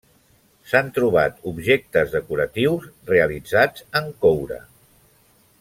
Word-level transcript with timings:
S'han 0.71 0.87
trobat 0.95 1.37
objectes 1.51 2.15
decoratius 2.15 2.89
realitzats 3.15 3.87
en 4.03 4.13
coure. 4.25 4.63